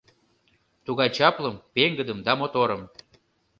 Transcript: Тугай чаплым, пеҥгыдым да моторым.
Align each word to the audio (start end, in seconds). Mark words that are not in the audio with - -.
Тугай 0.85 1.09
чаплым, 1.17 1.55
пеҥгыдым 1.73 2.19
да 2.25 2.31
моторым. 2.39 2.81